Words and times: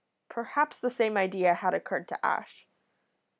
Perhaps 0.29 0.79
the 0.79 0.89
same 0.89 1.15
idea 1.15 1.53
had 1.53 1.75
occurred 1.75 2.07
to 2.07 2.25
Ash. 2.25 2.67